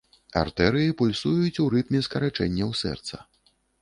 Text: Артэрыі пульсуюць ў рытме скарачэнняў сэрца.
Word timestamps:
Артэрыі 0.39 0.95
пульсуюць 1.01 1.53
ў 1.53 1.65
рытме 1.75 1.99
скарачэнняў 2.07 2.73
сэрца. 2.81 3.21